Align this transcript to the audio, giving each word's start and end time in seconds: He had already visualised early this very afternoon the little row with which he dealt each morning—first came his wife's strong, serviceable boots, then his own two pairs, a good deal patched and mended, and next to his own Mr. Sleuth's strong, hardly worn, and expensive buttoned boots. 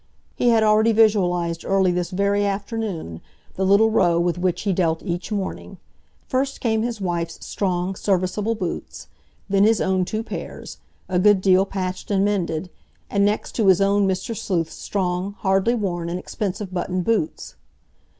He 0.35 0.49
had 0.49 0.63
already 0.63 0.93
visualised 0.93 1.63
early 1.63 1.91
this 1.91 2.09
very 2.09 2.43
afternoon 2.43 3.21
the 3.53 3.63
little 3.63 3.91
row 3.91 4.19
with 4.19 4.39
which 4.39 4.63
he 4.63 4.73
dealt 4.73 5.03
each 5.03 5.31
morning—first 5.31 6.59
came 6.59 6.81
his 6.81 6.99
wife's 6.99 7.45
strong, 7.45 7.93
serviceable 7.95 8.55
boots, 8.55 9.09
then 9.47 9.63
his 9.63 9.79
own 9.79 10.03
two 10.03 10.23
pairs, 10.23 10.79
a 11.07 11.19
good 11.19 11.39
deal 11.39 11.67
patched 11.67 12.09
and 12.09 12.25
mended, 12.25 12.71
and 13.11 13.23
next 13.23 13.51
to 13.51 13.67
his 13.67 13.79
own 13.79 14.07
Mr. 14.07 14.35
Sleuth's 14.35 14.73
strong, 14.73 15.35
hardly 15.41 15.75
worn, 15.75 16.09
and 16.09 16.17
expensive 16.17 16.73
buttoned 16.73 17.05
boots. 17.05 17.53